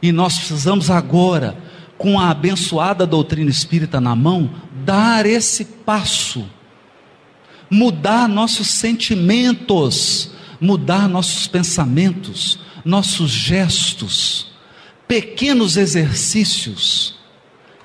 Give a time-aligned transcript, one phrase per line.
[0.00, 1.56] E nós precisamos agora,
[1.96, 4.50] com a abençoada doutrina espírita na mão,
[4.84, 6.46] dar esse passo,
[7.70, 10.30] mudar nossos sentimentos,
[10.60, 14.52] mudar nossos pensamentos, nossos gestos,
[15.06, 17.16] pequenos exercícios,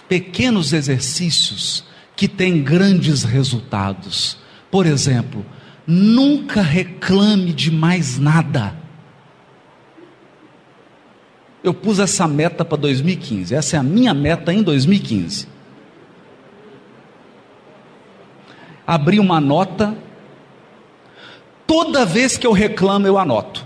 [0.07, 1.83] pequenos exercícios
[2.15, 4.37] que têm grandes resultados.
[4.69, 5.45] Por exemplo,
[5.87, 8.82] nunca reclame de mais nada.
[11.63, 13.55] Eu pus essa meta para 2015.
[13.55, 15.47] Essa é a minha meta em 2015.
[18.85, 19.95] Abri uma nota.
[21.65, 23.65] Toda vez que eu reclamo, eu anoto.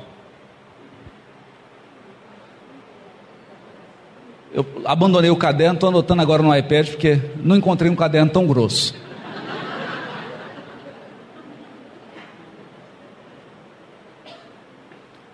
[4.53, 8.45] Eu abandonei o caderno, estou anotando agora no iPad porque não encontrei um caderno tão
[8.45, 8.95] grosso.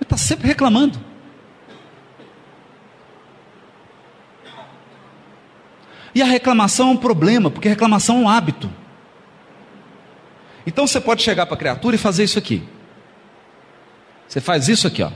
[0.01, 1.12] Está sempre reclamando.
[6.15, 8.69] E a reclamação é um problema, porque reclamação é um hábito.
[10.65, 12.63] Então você pode chegar para a criatura e fazer isso aqui.
[14.27, 15.11] Você faz isso aqui, ó.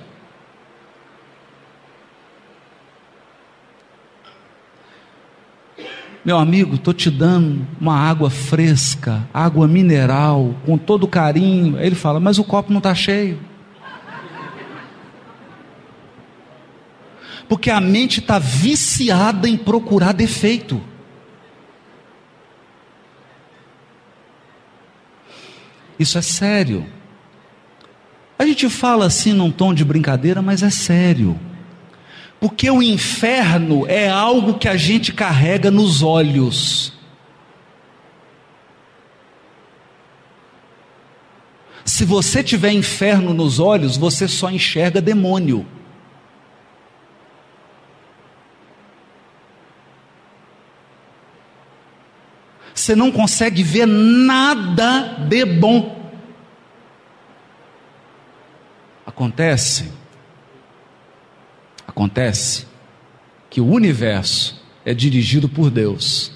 [6.26, 11.80] Meu amigo, estou te dando uma água fresca, água mineral, com todo carinho.
[11.80, 13.40] Ele fala, mas o copo não está cheio.
[17.48, 20.82] Porque a mente está viciada em procurar defeito.
[26.00, 26.86] Isso é sério.
[28.38, 31.40] A gente fala assim num tom de brincadeira, mas é sério.
[32.40, 36.94] Porque o inferno é algo que a gente carrega nos olhos.
[41.84, 45.66] Se você tiver inferno nos olhos, você só enxerga demônio.
[52.74, 55.96] Você não consegue ver nada de bom.
[59.06, 59.92] Acontece
[61.98, 62.68] Acontece
[63.50, 66.32] que o universo é dirigido por Deus.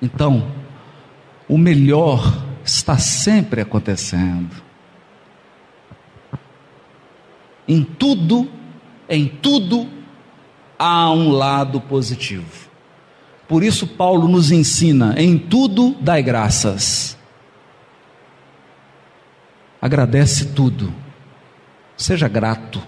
[0.00, 0.50] Então,
[1.46, 4.56] o melhor está sempre acontecendo.
[7.68, 8.50] Em tudo,
[9.06, 9.86] em tudo
[10.78, 12.70] há um lado positivo.
[13.48, 17.16] Por isso Paulo nos ensina: em tudo dai graças.
[19.80, 20.92] Agradece tudo.
[21.96, 22.80] Seja grato.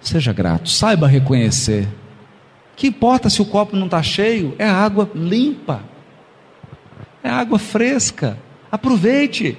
[0.00, 1.88] Seja grato, saiba reconhecer.
[2.76, 4.54] Que importa se o copo não está cheio?
[4.56, 5.82] É água limpa,
[7.24, 8.38] é água fresca.
[8.70, 9.58] Aproveite.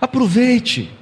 [0.00, 0.92] Aproveite.